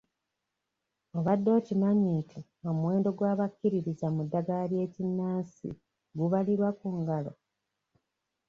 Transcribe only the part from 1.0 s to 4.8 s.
Obadde okimanyi nti omuwendo gw'abakkiririza mu ddagala